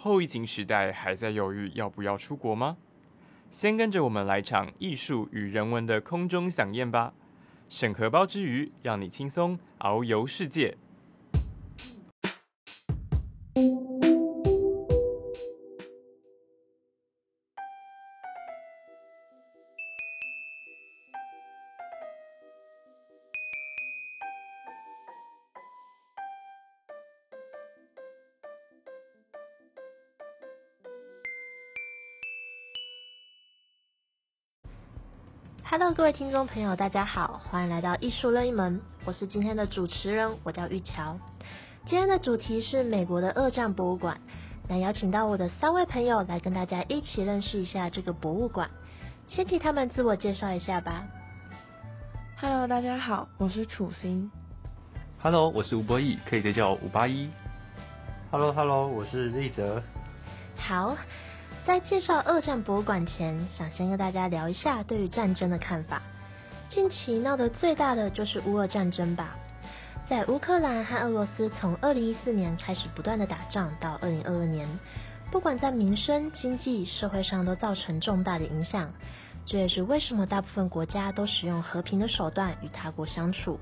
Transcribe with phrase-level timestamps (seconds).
[0.00, 2.76] 后疫情时代还在犹豫要不要出国吗？
[3.50, 7.12] 先跟着我们来场艺术与人文的空中飨宴吧！
[7.68, 10.76] 审核包之余，让你轻松遨游世界。
[35.98, 41.18] 各位听众朋友，大家好，欢迎来到艺术任一门，我是今天的主持人，我叫玉桥。
[41.86, 44.20] 今天的主题是美国的二战博物馆，
[44.68, 48.70] 那邀请到我的三位朋友来跟大家一起认识一下这个博物馆。
[49.26, 51.04] 先请他们自我介绍一下吧。
[52.40, 54.30] Hello，大家好，我是楚心。
[55.20, 57.28] Hello，我是吴博义，可以叫我五八一。
[58.30, 59.82] Hello，Hello，我是立泽。
[60.56, 60.96] 好。
[61.68, 66.00] 在介绍二战博物馆前，想先跟大家聊一下对于战争的看法。
[66.70, 69.36] 近期闹得最大的就是乌俄战争吧。
[70.08, 74.66] 在乌克兰和俄罗斯从二零一四年开始不断的打仗，到二零二二年，
[75.30, 78.90] 不管在民生、经济、社会上都造成重大的影响。
[79.44, 83.60] 这也是为什么大部分国家都使用和平的手段与他国相处。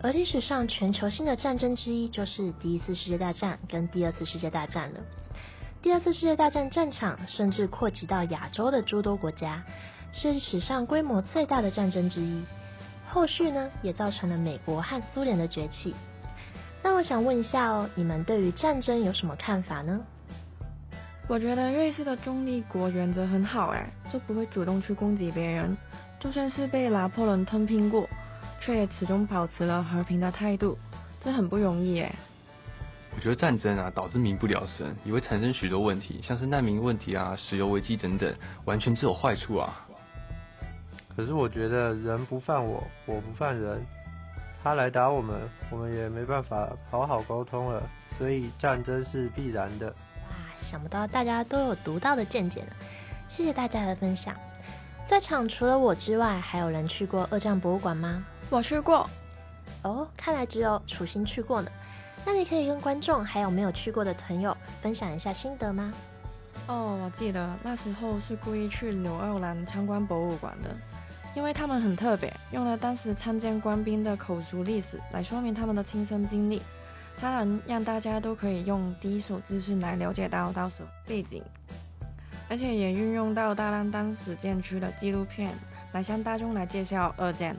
[0.00, 5.00] 而历史上全球性的战争之一，就是第一次世界大战跟第二次世界大战了。
[5.84, 9.62] 第二次世界大战战场甚至扩及到亚洲的诸多国家，
[10.14, 12.42] 是史上规模最大的战争之一。
[13.06, 15.94] 后续呢，也造成了美国和苏联的崛起。
[16.82, 20.00] 那我想问一下哦，你们对于战争有什么看法呢？
[21.28, 25.76] 我觉得瑞士的中立国原则很好哎，就不会主动去攻击别人，
[26.18, 28.08] 就算是被拿破仑吞并过，
[28.58, 30.78] 却也始终保持了和平的态度，
[31.22, 32.14] 这很不容易哎。
[33.16, 38.34] 我觉得战争啊，导致民不聊生，也会产生许多问题，像是难民问题啊、石油危机等等，
[38.64, 39.86] 完全只有坏处啊。
[41.16, 43.80] 可是我觉得人不犯我，我不犯人，
[44.62, 47.82] 他来打我们，我们也没办法好好沟通了，
[48.18, 49.86] 所以战争是必然的。
[49.88, 52.72] 哇，想不到大家都有独到的见解呢，
[53.28, 54.34] 谢谢大家的分享。
[55.04, 58.24] 在场除了我之外，还有人去过二战博物馆吗？
[58.50, 59.08] 我去过。
[59.82, 61.70] 哦，看来只有楚心去过呢。
[62.26, 65.92] 那你可以跟观众还有没有去过的朋友分享一下心得吗？
[66.66, 70.70] 哦，我记得那时候是故意去纽奥兰参观博物馆的，
[71.34, 76.62] 因为他们很特别，用了当时参见官兵的口述历史来说明他们的亲身经历，
[77.18, 81.42] 它能让大家都可以用第一手资讯来了解到当时背景，
[82.48, 85.54] 而且也运用到大量当时建区的纪录片
[85.92, 87.54] 来向大众来介绍二战。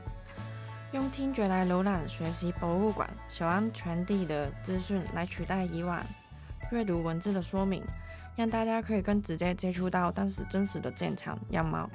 [0.96, 6.02] 用听觉来浏览学习博物馆小安传递的资讯，来取代以往
[6.72, 7.84] 阅读文字的说明，
[8.34, 11.86] 让大家可以更直接接触到当时真实的战场样貌。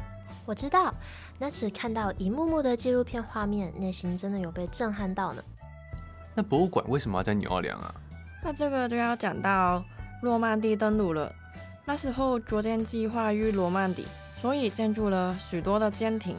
[0.45, 0.93] 我知道，
[1.39, 5.43] 那时看到一幕幕的纪录片画面，内心真的有被震撼到呢。
[6.35, 7.91] 那博物馆为什么要在纽奥良啊？
[8.43, 9.83] 那这个就要讲到
[10.21, 11.33] 诺曼底登陆了。
[11.85, 16.37] 那时候逐渐计划于诺曼底，所以建筑了许多的舰艇。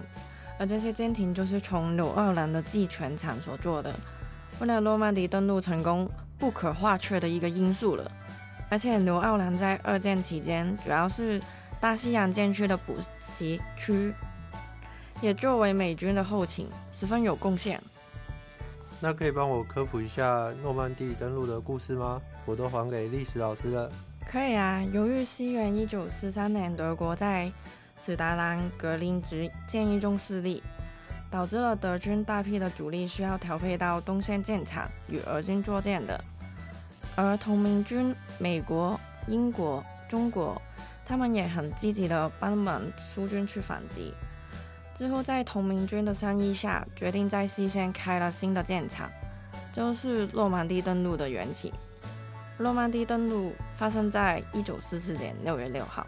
[0.63, 3.93] 而这些舰艇就是从纽奥兰的寄权厂所做的，
[4.61, 6.09] 为了诺曼底登陆成功
[6.39, 8.09] 不可或缺的一个因素了。
[8.71, 11.43] 而且纽奥兰在二战期间主要是
[11.81, 12.95] 大西洋舰区的补
[13.35, 14.15] 给区，
[15.21, 17.83] 也作为美军的后勤，十分有贡献。
[19.01, 22.23] 那可以帮我科普一下诺曼底登陆的故事吗？
[22.47, 23.91] 我都还给历史老师了。
[24.25, 27.51] 可以啊，由于西元一九四三年德国在
[27.97, 30.63] 史达兰格林局建议中失利，
[31.31, 36.23] 导致了德军大批的主力需要调配到东线舰场与俄军作战的。
[37.15, 40.61] 而同盟军美国、英国、中国，
[41.05, 44.15] 他们也很积极的帮忙苏军去反击。
[44.95, 49.11] 之后在同盟军的商议下，决定在西线开了新的舰场，
[49.73, 51.73] 就是诺曼底登陆的缘起。
[52.59, 56.07] 诺曼底登陆发生在一九四四年六月六号。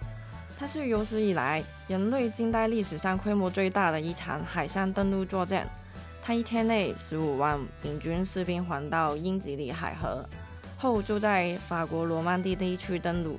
[0.64, 5.68] 它是有史以来人类近代历史上规模最大的一场海上登陆作战。
[6.22, 10.26] 它一天内十五万民军士兵环到英吉利海河，
[10.78, 13.38] 后就在法国罗曼蒂地区登陆，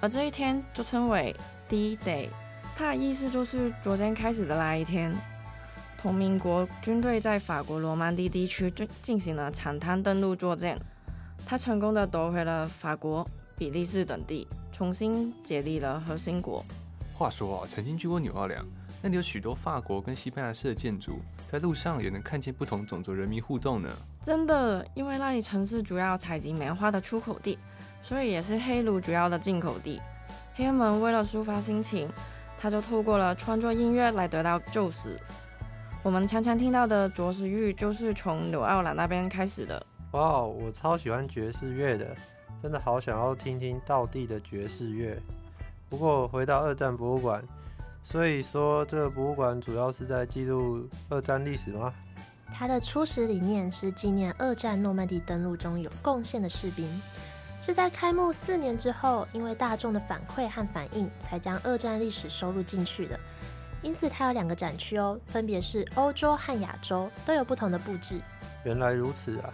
[0.00, 1.34] 而这一天就称为
[1.68, 2.28] D-Day。
[2.76, 5.12] 它的意思就是作战开始的那一天。
[6.00, 10.78] 同盟国军队在法国罗曼蒂地区进进行了长滩登陆作战，
[11.44, 13.26] 它成功的夺回了法国、
[13.60, 14.48] 比利时等地。
[14.72, 16.64] 重新建立了核心国。
[17.12, 18.64] 话说啊，曾经去过纽奥良，
[19.02, 23.90] 那里有许多法国跟西班牙式的建筑，在路上也能看见不同种族人民互动呢。
[24.24, 27.58] 真的，因为那里城市主要采集棉花的出口地，
[28.02, 30.00] 所以也是黑奴主要的进口地。
[30.54, 32.10] 黑人们为了抒发心情，
[32.58, 35.10] 他就透过了创作音乐来得到救赎。
[36.02, 39.86] 我们常常听到的爵士乐就是从纽奥良那边开始的。
[40.12, 42.16] 哇，我超喜欢爵士乐的，
[42.62, 45.20] 真的好想要听听道地的爵士乐。
[45.88, 47.42] 不过回到二战博物馆，
[48.02, 51.92] 所以说这个博物馆主要是在记录二战历史吗？
[52.52, 57.00] 它的初始理念是纪念二战诺曼底登陆中有贡献的士兵，
[57.62, 63.18] 是在开幕四年之后，因为大众的反馈和反应，才将二战历史收录进去的。
[63.82, 68.20] 因此，它有两个展区哦，分别是欧洲和亚洲，都有不同的布置。
[68.64, 69.50] 原来如此啊！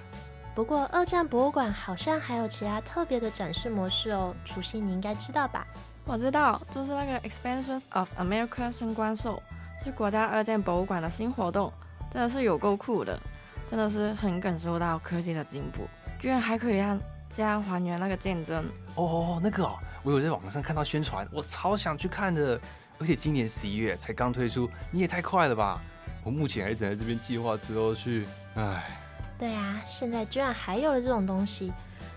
[0.57, 4.35] 不过，二战博物馆好像还有其他特别的展示模式哦。
[4.43, 5.67] 楚曦，你应该知道吧？
[6.07, 9.43] 我知道，就是那个 Expansions of America 升官兽，
[9.79, 11.71] 是国家二战博物馆的新活动，
[12.11, 13.21] 真的是有够酷的，
[13.69, 15.87] 真的是很感受到科技的进步，
[16.19, 16.99] 居然还可以让
[17.31, 18.65] 这样还原那个战争。
[18.95, 22.59] 哦，那个哦，我有在网上看到宣传，我超想去看的。
[22.99, 25.83] 而且今年十一月才刚推出，你也太快了吧！
[26.25, 28.27] 我目前还只在这边计划之后去。
[28.55, 28.99] 唉，
[29.39, 31.73] 对啊，现在居然还有了这种东西。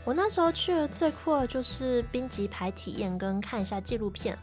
[0.05, 4.37] 我那时候去的最酷的就是冰级牌体验跟看一下纪录片。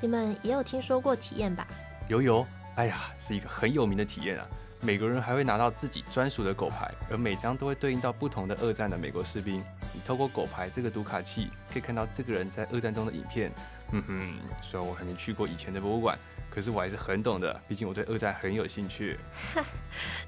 [0.00, 1.66] 你们也有听说过体验吧？
[2.08, 4.46] 有有，哎呀，是一个很有名的体验啊！
[4.80, 9.64] 每个人还会拿到自己专属的狗牌，而每张都会对应到不同的二战的美国士兵。
[9.92, 13.52] 你透过狗牌这个读卡器，可以看到这个人在二战中的影片。
[13.92, 16.18] 嗯哼，虽然我还没去过以前的博物馆，
[16.50, 19.18] 可是我还是很懂的，毕竟我对二战很有兴趣。
[19.54, 19.64] 哈，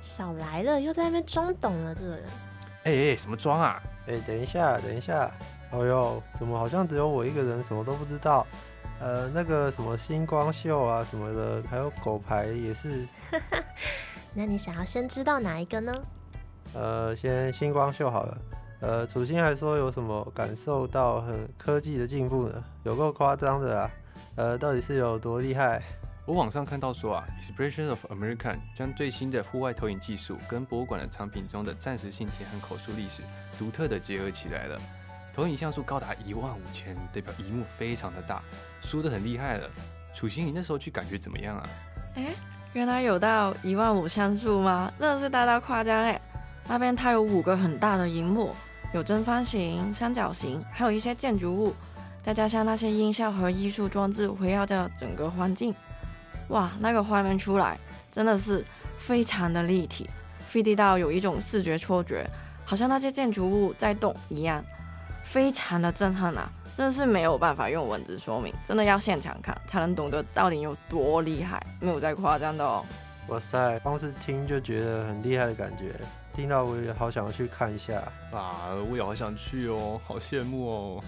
[0.00, 2.24] 少来了，又在那边装懂了，这个人。
[2.84, 3.82] 哎哎，什么装啊？
[4.06, 5.30] 哎，等一下，等一下。
[5.70, 8.46] 哦呦，怎么好像只有我一个人什么都不知道？
[8.98, 13.06] 呃，那个什么星光秀啊什么的，还有狗牌也是。
[14.34, 15.92] 那你想要先知道哪一个呢？
[16.74, 18.38] 呃，先星光秀好了。
[18.80, 22.64] 呃，楚心还说有什么感受到很科技的进步呢？
[22.82, 23.90] 有够夸张的啊！
[24.36, 25.82] 呃，到底是有多厉害？
[26.26, 33.22] 我网上看到说啊，Expression of American 将最新的户外投影技术跟博物馆的藏品中的暂时性田和口述历史
[33.58, 34.80] 独特的结合起来了。
[35.34, 38.42] 投影像素高达一万五千，代表荧幕非常的大，
[38.80, 39.68] 输的很厉害了。
[40.14, 41.68] 楚心，你那时候去感觉怎么样啊？
[42.16, 42.34] 哎，
[42.72, 44.90] 原来有到一万五像素吗？
[44.98, 46.18] 真的是大大夸张哎！
[46.66, 48.54] 那边它有五个很大的荧幕。
[48.92, 51.74] 有正方形、三角形，还有一些建筑物，
[52.22, 55.74] 再加上那些音效和艺术装置围绕着整个环境，
[56.48, 57.78] 哇，那个画面出来
[58.10, 58.64] 真的是
[58.98, 60.10] 非常的立体
[60.48, 62.28] ，3D 到有一种视觉错觉，
[62.64, 64.64] 好像那些建筑物在动一样，
[65.22, 66.50] 非常的震撼啊！
[66.72, 72.84] 真的是没有办法用文字说明，真的要现场看才能懂得到底有多厉害，没有在夸张的哦。
[73.28, 75.94] 哇塞，光是听就觉得很厉害的感觉。
[76.40, 78.02] 听到我也好想要去看一下
[78.32, 78.72] 啊！
[78.90, 81.04] 我也好想去哦，好羡慕哦。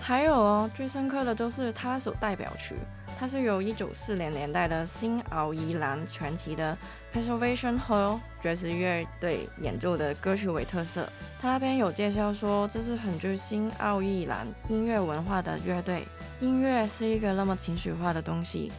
[0.00, 2.76] 还有哦，最深刻的就是他那首代表曲，
[3.18, 6.78] 它是由一九四零年代的新奥伊兰传奇的
[7.12, 11.08] Preservation Hall 爵士乐队演奏的歌曲为特色。
[11.42, 16.06] 他那边有介绍说，这是很具新奥伊兰音乐文化的乐队。
[16.38, 18.70] 音乐是一个那么情绪化的东西，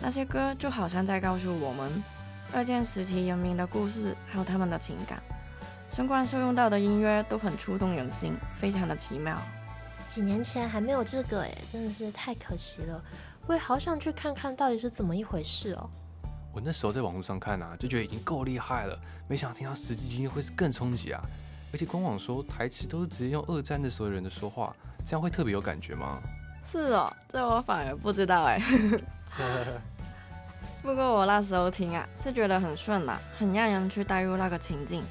[0.00, 2.02] 那些歌就好像在告诉我们。
[2.56, 5.22] 二战时期人民的故事，还有他们的情感，
[5.90, 9.38] 相关受用到的音乐都很触动人心，非常的奇妙。
[10.08, 13.04] 几年前还没有这个哎，真的是太可惜了。
[13.46, 15.90] 我也好想去看看到底是怎么一回事哦。
[16.54, 18.98] 我那时候在网络上看啊，就觉得已经够厉害了，
[19.28, 21.22] 没想到听到实际经验会是更冲击啊！
[21.74, 26.22] 而且官网说台词都是直接用二战的时候人的说话，这样会特别有感觉吗？
[26.64, 28.62] 是哦，这我反而不知道哎。
[30.86, 35.02] 不过我那时候听啊，是觉得很顺啦，很让人去带入那个情境，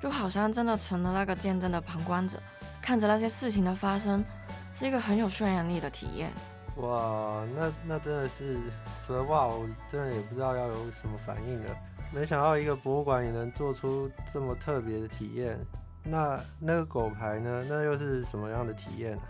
[0.00, 2.38] 就好像真的成了那个见证的旁观者，
[2.80, 4.24] 看着那些事情的发生，
[4.72, 6.30] 是一个很有渲染力的体验。
[6.76, 8.60] 哇，那那真的是，
[9.04, 11.76] 所以哇，我真的也不知道要有什么反应了。
[12.12, 15.58] 没想到一个博物馆也能做出这么特别的体验。
[16.04, 17.64] 那那个狗牌呢？
[17.68, 19.22] 那又是什么样的体验啊？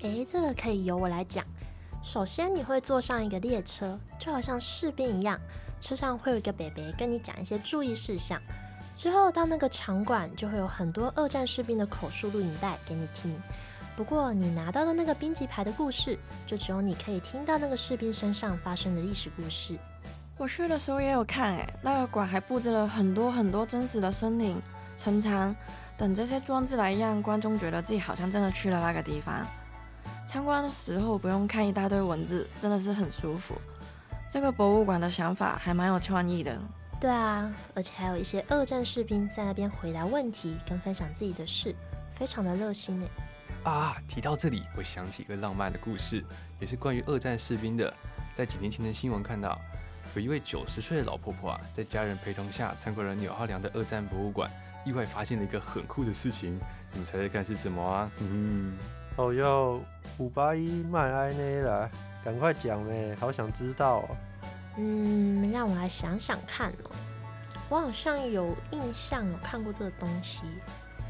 [0.00, 1.44] 哎，这个可以由我来讲。
[2.02, 5.38] 首先，你会坐上一个列车，就好像士兵一样，
[5.80, 8.40] 车上会有一个北北跟你讲一些注意事项。
[8.94, 13.40] 之后到那个场馆，就会有很多二战士兵的口述录影带给你听。
[13.94, 19.78] 不过，你拿到的那个兵籍牌的故事，就只有你可以听到那个士兵身上发生的历史故事。
[20.36, 24.60] 我去的时候也有看，哎，那个馆还布置了很多很多真实的森林、
[24.96, 25.54] 城墙
[25.96, 29.44] 等这些装置，来让观众觉得自己好像真的去了那个地方。
[30.28, 33.54] 参观的时候不用看一大堆文字，真的是很舒服。
[34.30, 36.54] 这个博物馆的想法还蛮有创意的。
[37.00, 41.74] 对啊，而且还有一些二战士兵在那边回答问题跟分享自己的事，
[42.14, 43.06] 非常的热心呢。
[43.64, 46.22] 啊，提到这里，我想起一个浪漫的故事，
[46.60, 47.90] 也是关于二战士兵的。
[48.34, 49.58] 在几年前的新闻看到，
[50.14, 54.50] 有一位九十岁的老婆婆啊，在家人陪同下参观了纽奥良的二战博物馆，
[54.84, 56.60] 意外发现了一个很酷的事情。
[56.92, 58.10] 你们猜猜看是什么啊？
[58.18, 58.76] 嗯，
[59.18, 59.80] 哦哟，
[60.18, 61.90] 五八一迈埃内啦，
[62.24, 64.16] 赶快讲呗，好想知道哦。
[64.76, 66.90] 嗯，让我来想想看哦。
[67.68, 70.42] 我好像有印象有看过这个东西，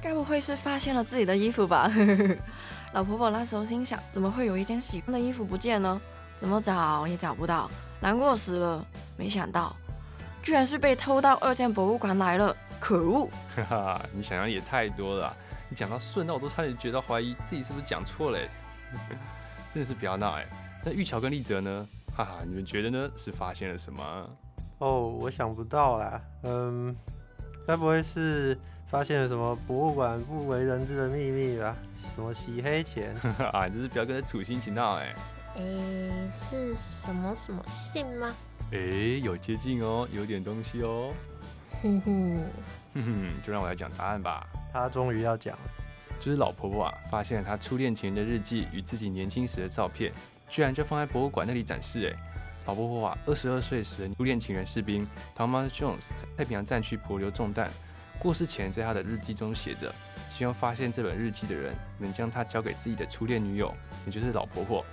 [0.03, 1.93] 该不会是发现了自己的衣服吧？
[2.95, 6.01] 老婆婆那时候心想，怎么会有一件喜欢的衣服不见呢？
[6.35, 8.83] 怎么找也找不到，难过死了。
[9.19, 9.77] 没想到，
[10.43, 13.29] 居然是被偷到二建博物馆来了，可恶！
[13.55, 15.37] 哈哈，你想象也太多了。
[15.69, 18.39] 你讲到顺到我都差点觉得怀疑自己是不是讲错了。
[19.71, 20.47] 真的是不要闹哎。
[20.85, 21.87] 那玉桥跟丽泽呢？
[22.17, 23.11] 哈哈，你们觉得呢？
[23.17, 24.31] 是发现了什么？
[24.79, 26.21] 哦，我想不到啦。
[26.43, 26.97] 嗯，
[27.67, 28.57] 该不会是
[28.87, 31.77] 发现了什么博物馆不为人知的秘密吧？
[32.15, 33.15] 什么洗黑钱？
[33.53, 35.15] 啊，你这是表哥的处心积闹哎。
[35.57, 38.35] 诶，是什么什么信吗？
[38.71, 41.13] 诶，有接近哦，有点东西哦。
[41.83, 42.45] 哼哼，
[42.95, 44.47] 哼哼，就让我来讲答案吧。
[44.79, 45.71] 他终于要讲了，
[46.19, 50.13] 就是老婆婆啊，发现了她初恋情人的日记与自己年轻时的照片，
[50.49, 52.39] 居然就放在博物馆那里展示哎。
[52.67, 57.71] 老婆婆啊，二十二岁时初恋情人士兵 Thomas Jones 在太平洋战区迫流中弹，
[58.19, 59.95] 过世前在他的日记中写着，
[60.29, 64.85] 希望发现这本日记的人能将它交给自己的初恋女友，也就是老婆婆。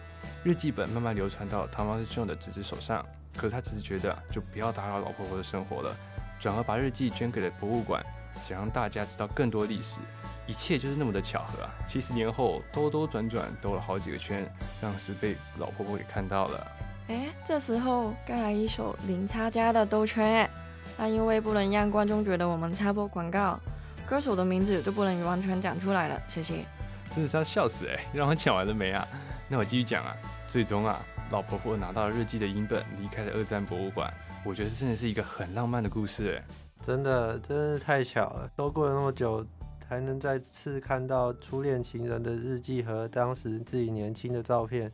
[0.43, 5.93] 日记本慢慢流传到 Thomas Jones 的侄子手上，可是他只是觉得就不要打扰老婆婆的生活了，
[6.39, 8.01] 转而把日记捐给了博物馆，
[8.41, 9.99] 想让大家知道更多历史。
[10.47, 11.73] 一切就是那么的巧合啊！
[11.87, 14.47] 七十年后兜兜转转兜了好几个圈，
[14.79, 16.67] 让是被老婆婆给看到了。
[17.07, 20.49] 哎，这时候该来一首零差家的兜圈哎，
[20.97, 23.59] 那因为不能让观众觉得我们插播广告，
[24.05, 26.63] 歌手的名字就不能完全讲出来了，谢谢。
[27.09, 28.05] 真的是要笑死哎！
[28.13, 29.07] 让我讲完了没啊？
[29.47, 30.15] 那我继续讲啊。
[30.47, 34.13] 最终啊，老婆婆拿到了日记的影本，离开了二战博物馆。
[34.43, 38.49] 我觉得这真的是一个很浪漫的故事哎，真的，真的是太巧了。
[38.55, 39.45] 都过了那么久，
[39.87, 44.91] 还能再次看到初恋情人的日记和当时自己年轻的照片。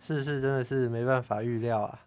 [0.00, 2.00] 世事真的是没办法预料啊！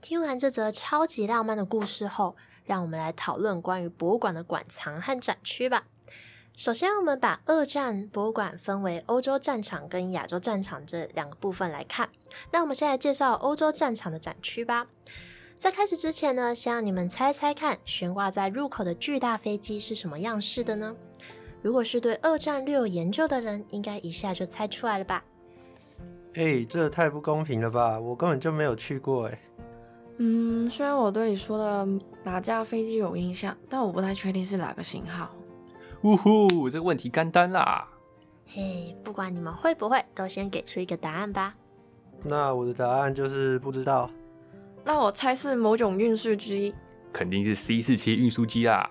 [0.00, 5.84] 听完这则超级浪漫的故事后，让我们来讨论关于博物馆的馆藏和展区吧。
[6.54, 12.10] 首先，我们把二战博物馆分为欧洲战场跟亚洲战场这两个部分来看。
[12.50, 14.86] 那我们先来介绍欧洲战场的展区吧。
[15.56, 20.94] 在开始之前呢，先让你们猜猜看，悬挂在入口的巨大飞机是什么样式的呢？
[21.62, 25.24] 如果是对二战略有研究的人，应该一下就猜出来了吧？
[26.34, 27.98] 哎，这太不公平了吧！
[28.00, 29.38] 我根本就没有去过哎。
[30.24, 31.88] 嗯，虽然我对你说的
[32.22, 35.34] 哪架飞机有印象，但我不太确定是哪个型号。
[36.02, 37.88] 呜呼，这个问题干单啦！
[38.46, 41.56] 嘿，不管你们会不会，都先给出一个答案吧。
[42.22, 44.08] 那我的答案就是不知道。
[44.84, 46.72] 那我猜是某种运输机，
[47.12, 48.88] 肯定是 C 四七运输机啦。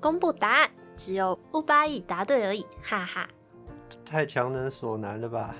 [0.00, 3.26] 公布答案，只有乌巴亿答对而已，哈哈。
[4.04, 5.56] 太强人所难了吧？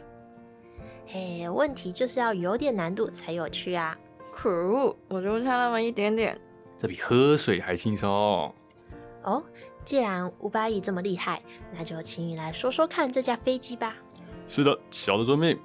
[1.06, 3.96] 嘿，问题就是要有点难度才有趣啊！
[4.34, 6.38] 可恶，我就差那么一点点。
[6.76, 9.42] 这比喝水还轻松哦。
[9.84, 11.40] 既然乌巴亿这么厉害，
[11.72, 13.94] 那就请你来说说看这架飞机吧。
[14.46, 15.58] 是的，小的遵命。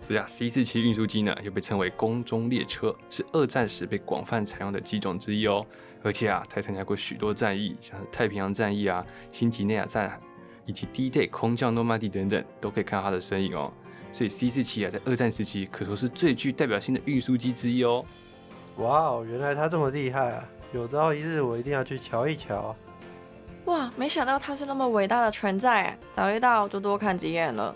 [0.00, 5.64] 这架 C 四七运输机呢，又被称为空中列车，是二战时被广泛采用的机种之一哦。
[6.02, 10.20] 而且啊，它参加过许多战役，像是太平洋战役啊、新几内亚战
[10.66, 13.72] 以及 D-Day 空降诺曼底等等，都可以看到它的身影哦。
[14.14, 18.04] 所以 C 四七啊，在二战时期可说是最具代表性的运输机之一哦。
[18.76, 20.48] 哇哦，原来它这么厉害啊！
[20.72, 22.76] 有朝一日我一定要去瞧一瞧。
[23.64, 27.74] 哇，没想到它是那么伟大的存在，早一到就多看几眼了。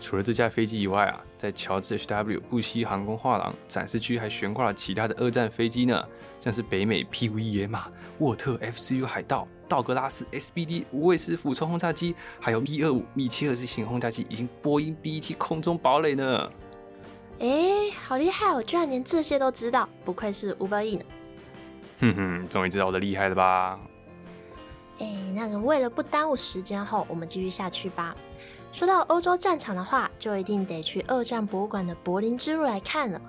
[0.00, 2.40] 除了这架飞机以外啊，在乔治 H.W.
[2.48, 6.04] 布希航空画廊展示区还悬挂了其他的二战飞机呢，
[6.40, 7.86] 像是北美 P-5 野马、
[8.18, 9.06] 沃特 F.C.U.
[9.06, 10.86] 海盗、道格拉斯 S.B.D.
[10.90, 16.50] 无畏式俯冲轰炸机，还有 B-25 米切尔型轰炸机以及波音 B-17 空中堡垒呢。
[17.38, 21.04] 哎，好厉害哦，居然连这些都知道，不愧是五百亿呢。
[22.00, 23.78] 哼哼，终于知道我的厉害了吧？
[24.98, 28.16] 哎，那个为了不耽误时间后，我们继续下去吧。
[28.72, 33.20] 说到欧洲战场的话，就一定得去二战博物馆的柏林之路来看了。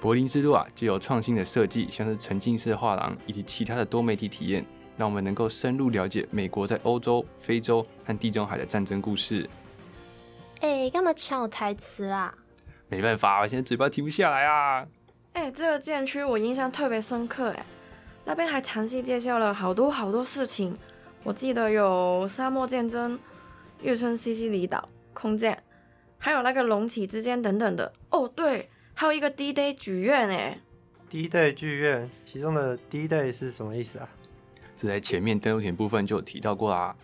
[0.00, 4.64] 柏林之路啊，既有创新的设计，像是沉浸式画廊以及其他的多媒体体验，
[4.96, 9.48] 让我们能够深入了解美国在欧洲、非洲和地中海的战争故事。
[10.60, 12.34] 哎，干嘛抢我台词啦？
[12.88, 14.86] 没办法，我现在嘴巴停不下来啊。
[15.32, 17.64] 哎，这个建区我印象特别深刻，哎，
[18.24, 20.76] 那边还详细介绍了好多好多事情。
[21.22, 23.18] 我记得有沙漠战争、
[23.82, 25.62] 月村西西里岛空战，
[26.18, 27.90] 还有那个隆起之间等等的。
[28.10, 30.60] 哦，对，还有一个 D Day 剧院，哎
[31.08, 34.08] ，D Day 剧院，其中的 D Day 是什么意思啊？
[34.76, 36.94] 这在前面登陆前部分就有提到过啦。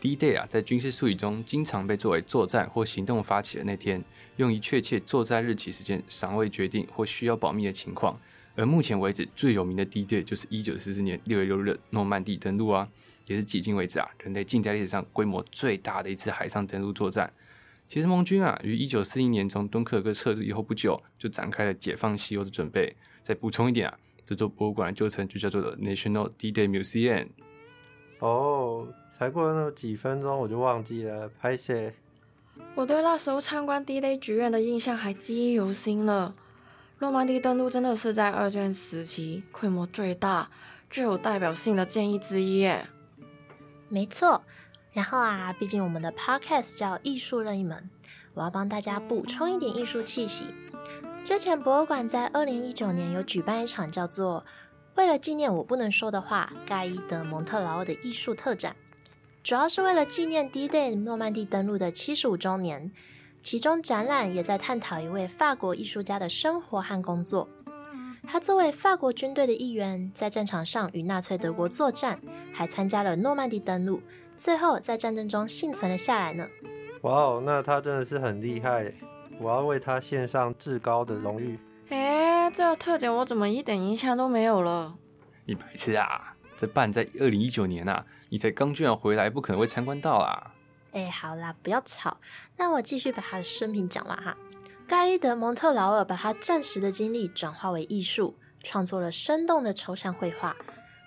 [0.00, 4.02] D Day 啊，在军事术语中经常被作为作战或行动发起的那天，
[4.36, 8.18] 用于确切作战日期时间尚未决定或需要保密的情况。
[8.54, 12.88] 而目前为止最有名的 D Day 就是一九四四年六月六日诺曼底登陆啊。
[13.26, 17.32] 也是迄今为止啊，人类近代历史上规模最大的一次海上登陆作战。
[17.88, 22.96] 其实盟军啊，于一九四一年从敦刻尔克撤退以后不久，就展开了解放西欧的准备。
[23.22, 27.28] 再补充一点啊，这座博物馆的旧称就叫做 National D-Day Museum。
[28.18, 31.92] 哦，才过了那么几分钟，我就忘记了拍摄。
[32.74, 36.34] 我对那时候参观 D-Day 剧院的印象还记忆犹新了。
[37.00, 40.50] 诺曼底登陆真的是在二战时期规模最大、
[40.88, 42.86] 最有代表性的建议之一耶。
[43.92, 44.42] 没错，
[44.94, 47.90] 然后啊，毕竟我们的 podcast 叫艺术任意门，
[48.32, 50.46] 我要帮大家补充一点艺术气息。
[51.22, 54.46] 之前博物馆在二零一九年有举办一场叫做
[54.96, 58.74] “为了纪念我不能说的话”盖伊德蒙特劳的艺术特展，
[59.42, 62.90] 主要是为了纪念 D-Day 诺曼底登陆的七十五周年。
[63.42, 67.46] 其中展览也在探讨一位法国艺术家的生活和工作。
[68.26, 72.20] 他作为法国军队的一员，在战场上与纳粹德国作战，
[72.52, 74.00] 还参加了诺曼底登陆，
[74.36, 76.48] 最后在战争中幸存了下来呢。
[77.02, 78.92] 哇哦，那他真的是很厉害，
[79.38, 81.58] 我要为他献上至高的荣誉。
[81.88, 84.96] 哎，这个特点我怎么一点印象都没有了？
[85.44, 86.34] 你白痴啊！
[86.56, 90.54] 这办在二零一九年啊，你才刚居然回来，不可能会参观到啊！
[90.92, 92.16] 哎，好啦，不要吵，
[92.56, 94.36] 那我继续把他的生平讲完哈。
[94.86, 100.54] 盖伊德蒙特劳尔把他战时的经历转化为艺术，创作了生动的抽象绘画，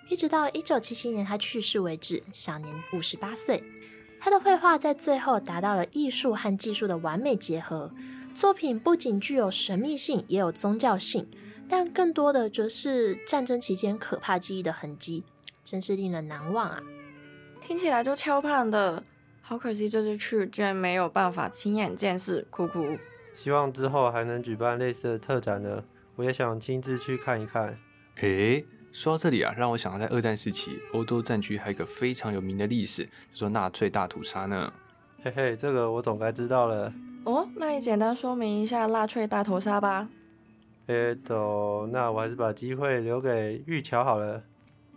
[0.08, 3.62] 一直到一九七七年他去世为止，享年五十八岁。
[4.18, 7.92] 他的绘画在最后达到了艺术和技术的完美结合，
[8.34, 11.28] 作品不仅具有神秘性，也有宗教性，
[11.68, 15.22] 但更多的则是战争期间可怕记忆的痕迹，
[15.62, 16.82] 真是令人难忘啊！
[17.60, 19.04] 听起来就超胖的，
[19.42, 22.96] 好可惜这次去居然没有办法亲眼见识，哭哭。
[23.36, 27.78] 希望之后还能举办类似的特展呢，我也想亲自去看一看。
[28.22, 34.72] 诶，说到这里啊，让我想到在二战时期，欧洲战区还有一个非常有名的历史，就说纳粹大屠杀呢。
[35.22, 36.90] 嘿嘿，这个我总该知道了。
[37.24, 40.08] 哦，那你简单说明一下纳粹大屠杀吧。
[40.86, 44.42] 诶，都，那我还是把机会留给玉桥好了。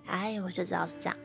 [0.05, 1.17] 哎，我就知道是这样。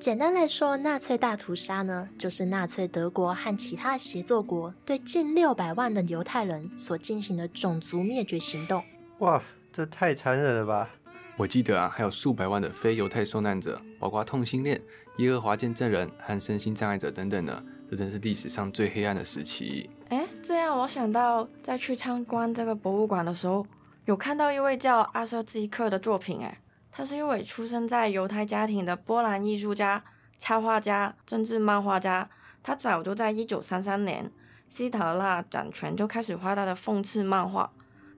[0.00, 8.82] 简单来说，纳粹大屠杀呢，就是纳粹德国和其他协作国对近六百万的犹太人所进行的种族灭绝行动。
[9.18, 10.88] 哇，这太残忍了吧！
[11.36, 14.80] 我记得啊，还有数百万的非犹太受难者，包括同性恋、
[15.18, 19.90] 耶和华见证人和身心障碍者等等呢，这真是历史上最黑暗的时期。
[20.08, 23.66] 哎，这样我想到，在去参观这个博物馆的时候，
[24.06, 26.58] 有看到一位叫阿瑟基克的作品，哎。
[26.92, 30.02] 他是一位出生在犹太家庭的波兰艺术家、
[30.38, 32.28] 插画家、政治漫画家。
[32.62, 34.30] 他早就在一九三三年
[34.68, 37.70] 希特勒掌权就开始画他的讽刺漫画，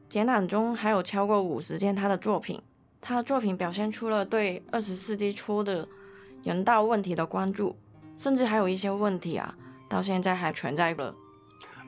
[0.08, 2.60] 展览中还有超过五十件他的作品。
[3.00, 5.86] 他的作品表现出了对二十世纪初的
[6.42, 7.76] 人道问题的关注，
[8.16, 9.54] 甚至还有一些问题啊，
[9.88, 11.14] 到现在还存在了。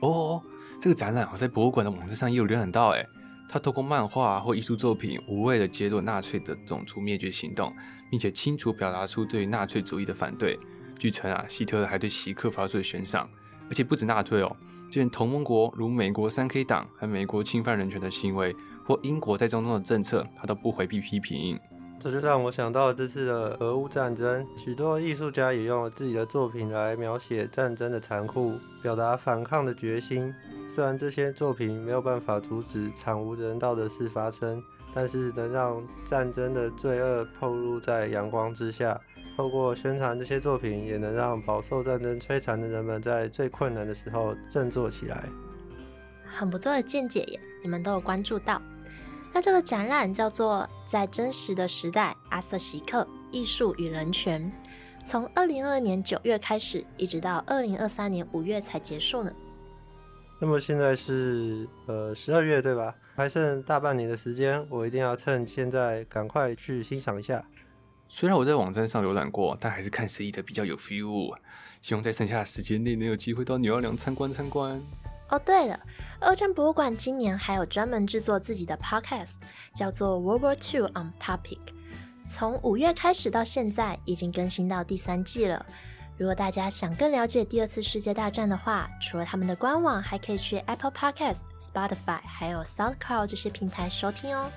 [0.01, 0.41] 哦，
[0.79, 3.05] 这个展览我在博物馆的网站上也有浏览到，哎。
[3.47, 7.73] 他透过漫画或艺术作品，无畏的揭露纳粹的种族灭绝行动，
[8.09, 10.59] 并且清楚表达出对纳粹主义的反对。
[10.97, 13.29] 据称啊，希特勒还对席克发出了悬赏，
[13.69, 14.55] 而且不止纳粹哦，
[14.89, 18.55] 就连同盟国如美国三 K 党和美国侵犯人权的行为，
[18.85, 21.59] 或英国在中东的政策，他都不回避批评。
[21.99, 28.53] 这就让我想到这次的俄乌战争，许多艺术家也用自己的作品来描写战争的残酷，
[28.83, 30.31] 表达反抗的决心。
[30.69, 34.61] 虽然这些作品没有办法阻止惨无人道的事发生，
[34.93, 38.99] 但是能让战争的罪恶暴露在阳光之下。
[39.35, 45.23] 透过宣传这些作品，也能让饱受战争摧残的人们在最困难的时候振作起来。
[46.25, 48.61] 很不错的见解耶，你们都有关注到。
[49.35, 54.41] 那这个展览叫做《在真实的时代：阿瑟·席克艺术与人权》，
[55.05, 59.33] 从二零二二年九月开始，一直到二零二三年五月才结束呢。
[60.39, 62.95] 那么现在是呃十二月对吧？
[63.17, 67.45] 还剩大半年的时间，我一定要趁现在赶快去欣赏一下。
[68.07, 71.35] 虽然我在网站上浏览过，但还是看实际的比较有 feel。
[71.81, 74.81] 希望在剩下的时间内能有机会到纽奥良参观参观。
[75.29, 75.79] 哦，对了，
[76.19, 79.35] 二战博物馆今年还有专门制作自己的 podcast，
[79.75, 81.59] 叫做 World War II on Topic。
[82.27, 85.65] 从五月开始到现在，已经更新到第三季了。
[86.17, 94.49] 如果大家想更了解第二次世界大战的话，除了他们的官网，还可以去 Apple Podcast、Spotify 还有 SoundCloud 这些平台收听哦。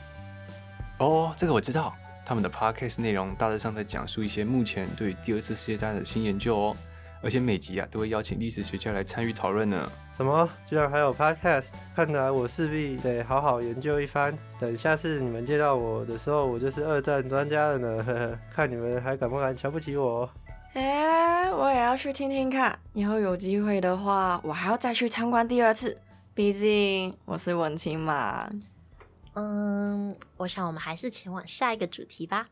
[0.99, 6.77] 哦，这个我知道，他们的 podcast 内容大致上在讲述一些目前对第二次世界大战的新研究哦，
[7.23, 9.91] 而且每集啊都会邀请历史学家来参与讨论呢。
[10.13, 10.49] 什么？
[10.67, 11.69] 居然还有 podcast？
[11.95, 14.37] 看来我势必得好好研究一番。
[14.61, 18.05] 等下次你们见到我的时候，我就是二战专家了呢。
[18.05, 20.31] 呵呵，看你们还敢不敢瞧不起我？
[20.75, 22.79] 哎，我也要去听听看。
[22.93, 25.97] 以后有机会的话，我还要再去参观第二次。
[26.35, 28.49] 毕竟我是文青嘛。
[29.35, 32.49] 嗯，我想我们还是前往下一个主题吧。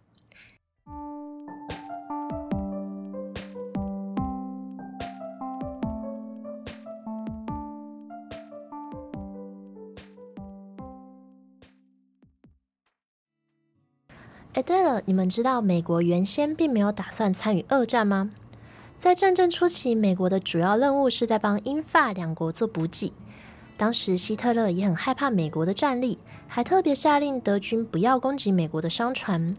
[14.56, 18.30] 哎，对了，你们知道美国原先并没有打算参与二战吗？
[18.96, 23.12] 在战争初期，美国的主要任务是在帮英法两国做补给。
[23.76, 29.54] 当时希特勒也很害怕美国的战力，还特别下令德军不要攻击美国的商船。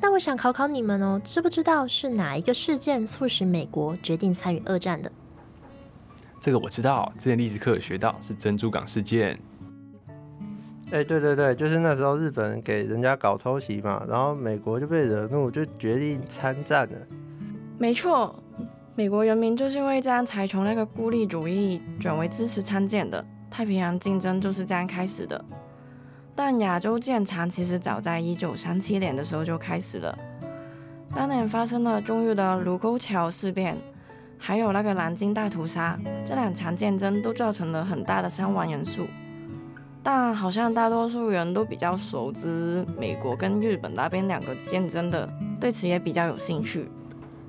[0.00, 5.12] 那我想考考你们哦，知不知道是哪一个事件促使美国决定参与二战的？
[6.40, 9.38] 这个我知道，之前历史课有学到，是珍珠港事件。
[10.92, 16.98] 哎，对对对，就是那时候日本给人家搞偷袭嘛，然后美国就被惹怒，就决定参战了。
[17.78, 18.34] 没错，
[18.94, 23.24] 美国人民就是因为这样才从那个孤立主义转为支持参战的。
[23.50, 25.42] 太平洋竞争就是这样开始的。
[26.34, 30.18] 但亚洲舰长其实早在一九三七年的时候就开始了。
[31.14, 33.78] 当年发生了中日的卢沟桥事变，
[34.36, 39.06] 还有那个南京大屠杀，这两场战争都造成了很大的伤亡人数。
[40.02, 45.28] 但好像大多数人都比较熟知美国跟日本那边两个战争的，
[45.60, 46.88] 对此也比较有兴趣。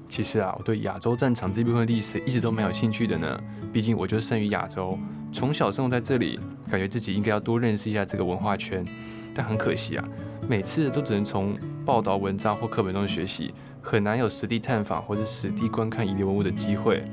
[0.07, 3.39] 其实啊，我对亚洲战场这部分历史一直都蛮有兴趣的呢。
[3.71, 4.95] 毕竟我就生于亚洲，
[5.31, 6.39] 从小生活在这里，
[6.69, 8.85] 感觉自己应该要多认识一下这个文化圈。
[9.33, 10.05] 但很可惜啊，
[10.47, 17.03] 每次都只能从报道文章或课本中学习，很难有实地探访或者实地观看遗留文物的机会。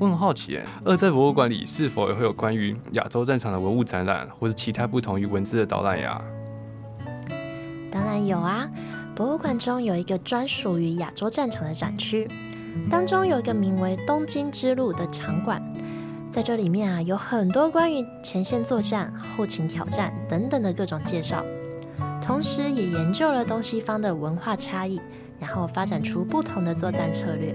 [0.00, 6.18] 我很好奇，二战博物馆里是否也会有关于亚洲战场的文物展览，或者其他不同于文字的导览呀？
[7.92, 8.66] 当然有啊，
[9.14, 12.26] 博物馆中有一个专属于亚洲战场的展区，
[12.88, 15.62] 当中有一个名为“东京之路”的场馆，
[16.30, 21.44] 在这里面啊，有很多关于前线作战、后勤挑战等等的各种介绍，
[22.22, 24.98] 同时也研究了东西方的文化差异，
[25.38, 27.54] 然后发展出不同的作战策略。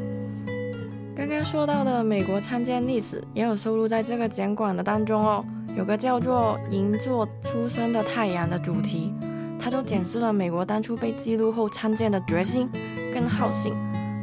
[1.15, 5.45] 刚刚说到的美国参建历史也有收录在这个展馆的当中哦，
[5.77, 9.13] 有个叫做“银座出生的太阳”的主题，
[9.57, 12.69] 它就检视了美国当初被记录后参建的决心
[13.13, 13.73] 跟好性，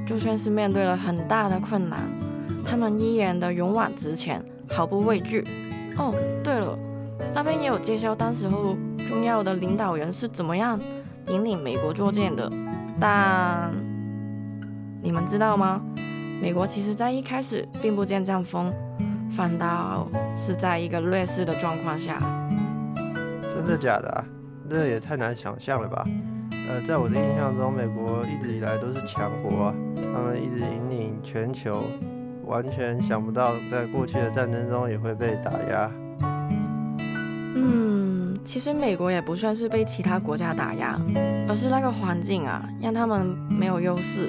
[0.07, 1.99] 就算是面对了很大的困难，
[2.63, 5.43] 他们依然的勇往直前，毫不畏惧。
[5.97, 6.77] 哦，对了，
[7.35, 8.77] 那边也有介绍当时候
[9.09, 10.79] 重要的领导人是怎么样
[11.29, 12.53] 引领美国作战的，
[13.01, 13.73] 但
[15.03, 15.81] 你们知道吗？
[16.43, 18.75] 美国其实在一开始并不见战风，
[19.31, 22.21] 反倒是在一个劣势的状况下。
[23.55, 24.25] 真的假的啊？
[24.69, 26.05] 这也太难想象了吧？
[26.69, 29.75] 呃，在我的印象中，美国一直以来都是强国啊，
[30.13, 31.85] 他们一直引领全球，
[32.45, 35.89] 完全想不到在过去的战争中也会被打压。
[37.55, 41.01] 嗯，其实美国也不算是被其他国家打压，
[41.49, 44.29] 而是那个环境啊，让他们没有优势。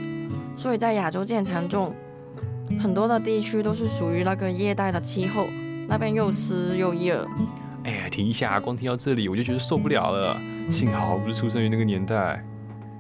[0.56, 1.92] 所以在亚洲建场中，
[2.80, 5.48] 很多的地区都是属于那个热带的气候，
[5.88, 7.28] 那边又湿又热。
[7.84, 10.40] 哎呀，停一下，光听到这里我就觉得受不了了。
[10.70, 12.44] 幸好我不是出生于那个年代。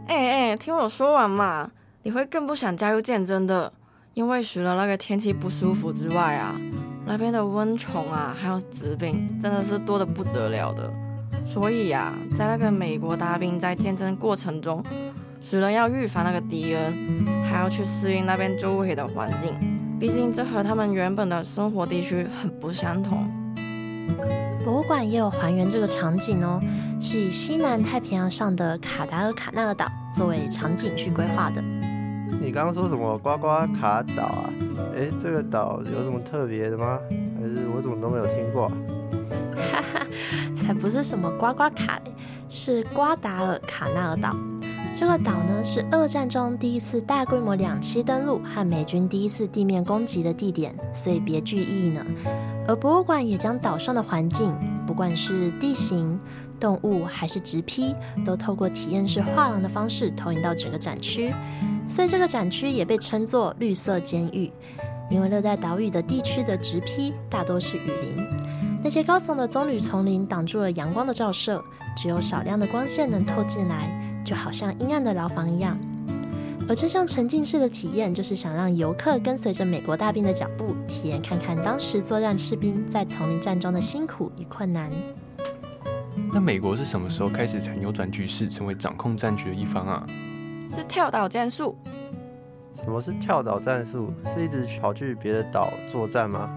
[0.08, 0.16] 哎
[0.52, 1.72] 哎，听我说完嘛，
[2.04, 3.72] 你会更不想加入战争的，
[4.14, 6.60] 因为除了那个天气不舒服之外啊，
[7.06, 10.92] 那边的蚊虫啊，还有疾病，真的是多的不得了的。
[11.46, 14.84] 所以呀，在那个美国大兵在战争过程中。
[15.44, 16.94] 除了要预防那个敌人，
[17.44, 19.54] 还要去适应那边周围的环境，
[20.00, 23.28] 毕竟这和他们原本的生活地区很不相同。
[24.64, 26.62] 博物馆也有还原这个场景哦，
[27.00, 31.62] 是以西南太平洋上的卡达尔卡纳尔岛作为场景去规划的。
[32.42, 33.48] 你刚刚说什么呱呱
[33.80, 34.50] 卡岛啊？
[34.96, 36.98] 哎，这个岛有什么特别的吗？
[37.38, 38.70] 还是我怎么都没有听过？
[39.56, 40.08] 哈哈，
[40.56, 42.00] 才不是什么呱呱卡，
[42.48, 44.34] 是瓜达尔卡纳尔岛。
[44.96, 52.06] 这个岛呢是二战中第一次大规模两栖登陆和美军第一次地面攻击的地点，所以别具意义呢。
[52.68, 54.54] 而博物馆也将岛上的环境，
[54.86, 56.20] 不管是地形、
[56.60, 61.34] 动物还是植批，都透过体验式画廊的方式投影到整个展区。
[61.88, 64.52] 所以这个展区也被称作“绿色监狱”，
[65.10, 68.16] 因为热带岛屿的地区的植批大多是雨林，
[68.84, 71.62] 那些高耸的棕榈丛林挡住了阳光的照射，
[71.98, 74.13] 只有少量的光线能透进来。
[74.24, 75.78] 就好像阴暗的牢房一样，
[76.68, 84.90] 而这项沉浸式的体验，就是想让游客跟随着美国大兵的脚步，体验看看当时作战士兵在丛林战中的辛苦与困难。
[86.32, 90.08] 那美国是什么时候开始才扭转局势，成为掌控战局的一方啊？
[90.70, 91.78] 是跳岛战术。
[92.74, 94.12] 什么是跳岛战术？
[94.34, 96.50] 是一直跑去别的岛作战吗？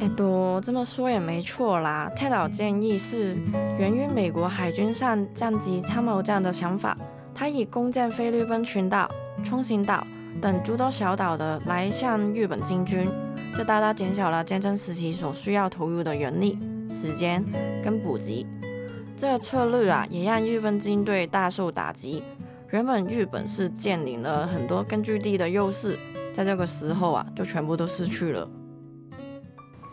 [0.00, 2.10] 哎，多这么说也没错啦。
[2.16, 3.36] 跳岛建议是
[3.78, 6.96] 源于美国海军上战机参谋长的想法，
[7.34, 9.10] 他以攻占菲律宾群岛、
[9.44, 10.06] 冲绳岛
[10.40, 13.06] 等诸多小岛的来向日本进军，
[13.52, 16.58] 这大大减小了战争时期所需要投入的人力、
[16.88, 17.44] 时间
[17.84, 18.46] 跟补给。
[19.18, 22.22] 这个策略啊，也让日本军队大受打击。
[22.70, 25.94] 原本日本是占领了很多根据地的优势，
[26.32, 28.48] 在这个时候啊，就全部都失去了。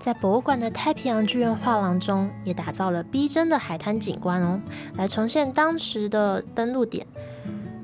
[0.07, 4.61] 在博物馆的太平洋剧院画廊中，也打造了逼真的海滩景观哦，
[4.95, 7.05] 来重现当时的登陆点。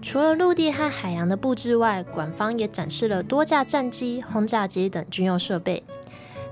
[0.02, 5.84] 除了陆地和海洋的布置外，馆方也展示了多架战机、轰炸机等军用设备，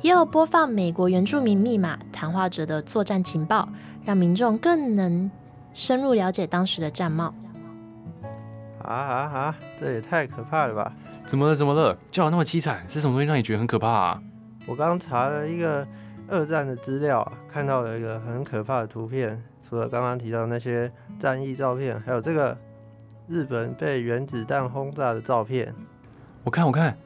[0.01, 3.69] 也有播放美国原住民密码谈话者的作战情报，
[4.03, 5.31] 让民众更能
[5.73, 7.34] 深入了解当时的战貌。
[8.79, 9.55] 啊啊啊！
[9.79, 10.91] 这也太可怕了吧！
[11.25, 11.55] 怎么了？
[11.55, 11.97] 怎么了？
[12.12, 14.21] 叫的那么凄惨，是什么东西让你觉得很可怕啊？
[14.65, 15.86] 我刚查了一个
[16.28, 19.41] 二战的资料，看到了一个很可怕的图片。
[19.67, 22.58] 除了刚刚提到那些战役照片，还有这个
[23.28, 25.74] 日本被原子弹轰炸的照片。
[26.43, 26.97] 我看，我看，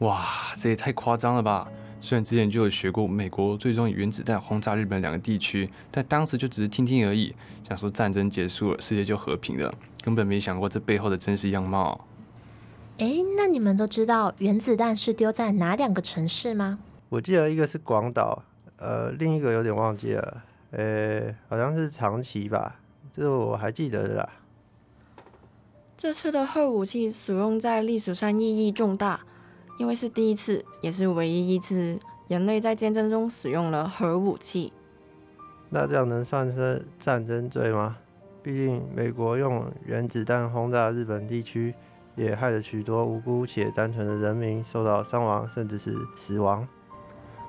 [0.00, 0.24] 哇，
[0.56, 1.68] 这也太夸张了吧！
[2.00, 7.34] 虽然之前就有学过美国最终以原子弹轰炸日本两个地区，但当时就只是听听而已，
[7.66, 12.06] 想说战争结束了，世界就和平了，根本没想过这背后的真实样貌。
[12.98, 16.80] 哎，那你们都知道原子弹是丢在哪两个城市吗？
[17.12, 18.42] 我记得一个是广岛，
[18.78, 22.76] 呃，另一个有点忘记了，呃，好像是长崎吧，
[23.12, 24.28] 这个我还记得的啦。
[25.94, 29.20] 这次的核武器使用在历史上意义重大，
[29.78, 31.98] 因为是第一次，也是唯一一次
[32.28, 34.72] 人类在战争中使用了核武器。
[35.68, 37.98] 那这样能算是战争罪吗？
[38.42, 41.74] 毕竟美国用原子弹轰炸日本地区，
[42.16, 46.66] 也害了许多无辜且单纯的人民受到伤亡，甚至是死亡。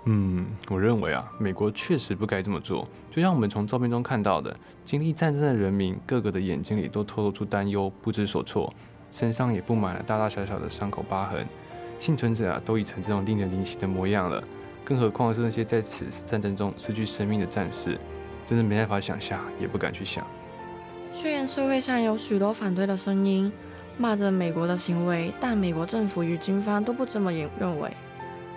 [0.06, 2.86] 嗯，我认为啊，美国确实不该这么做。
[3.10, 8.74] 就像我们从照片中看到的，经历战争的人民，个个的眼睛里都透露出担忧、不知所措，
[9.12, 11.48] 身上也布满了大大小小的伤口疤痕。
[12.00, 14.44] 幸存者啊，都已成这种令人怜惜的模样了，
[14.84, 17.98] 更何况是那些在此战争中失去生命的战士，
[18.46, 20.28] 真的没办法想象，也不敢去想。
[21.14, 23.50] 虽然社会上有许多反对的声音，
[23.98, 27.90] 骂着美国的行为，但美国政府与军方都不这么认为。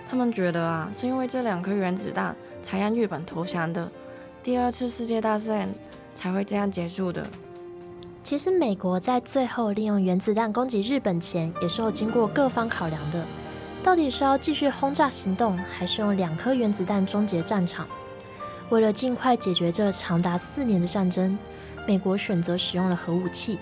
[0.09, 3.91] 他们觉得啊，是因为这两颗原子弹才让日本投降的，
[4.41, 5.69] 第二次世界大战
[6.15, 7.25] 才会这样结束的。
[8.23, 13.25] 其实，美国在最后利用原子弹攻击日本前，也是有经过各方考量的。
[13.83, 17.87] 到底是要继续轰炸行动，还是用两颗原子弹终结战场？
[18.69, 21.37] 为了尽快解决这长达四年的战争，
[21.87, 23.59] 美国选择使用了核武器。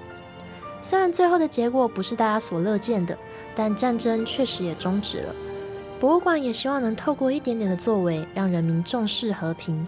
[0.82, 3.16] 虽然最后的结果不是大家所乐见的，
[3.54, 5.36] 但战争确实也终止了。
[6.00, 9.86] 博物馆也希望能透过一点点的作为，让人民重视和平。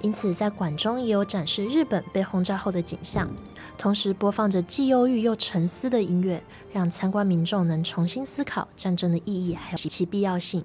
[0.00, 3.30] 因此，在馆中也有展示日本被轰炸后的景象，
[3.78, 10.64] 同时播放着既忧郁又沉思的音乐，让参观民众能重新思考战争的意义还有其必要性。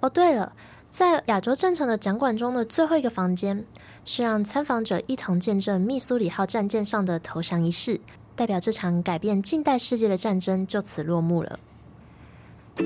[0.00, 0.52] 哦，对了，
[0.90, 3.64] 在亚洲战场的展馆中的最后一个房间，
[4.04, 8.00] 是让参访者一同见证密苏里号战舰上的投降仪式，
[8.34, 11.60] 代表这场改变近代世界的战争就此落幕了。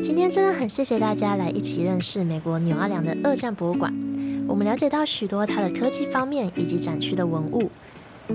[0.00, 3.92] 今天真的很谢谢大家来一起认识美国纽奥良的二战博物馆，
[4.48, 7.70] 我们了解到许多它的科技方面以及展区的文物。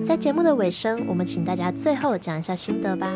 [0.04, 3.12] 在节目的尾声，我们请大家最后讲一下心得吧。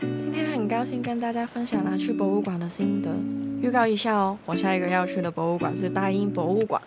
[0.00, 3.10] 今天很高兴跟大家分享了去博物馆的心得，
[3.60, 6.80] 预告一下哦，我下一个要去的博物馆是大英博物馆，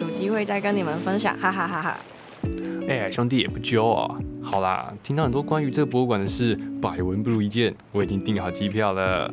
[0.00, 1.98] 有机会再跟你们分享，哈哈哈哈。
[2.88, 4.16] 哎，兄弟也不揪哦。
[4.42, 9.32] 好啦，听到很多关于这个博物馆的事，百闻不如一见，我已经订好机票了。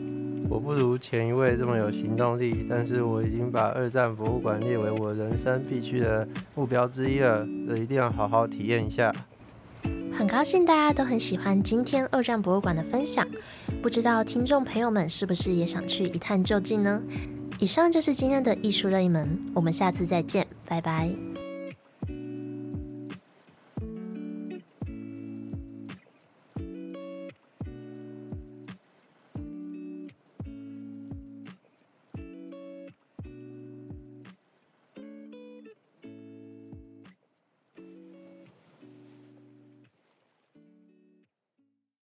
[0.52, 9.16] 我不如前一位这么有行动力，但是我已经把二战博物馆列为我人生必去的目标之一了，这一定要好好体验一下。
[10.12, 13.26] 很高兴大家都很喜欢今天二战博物馆的分享，
[13.82, 17.02] 不知道听众朋友们是不是也想去一探究竟呢？
[17.58, 21.31] 以上就是今天的艺术热一门，我们下次再见，拜拜。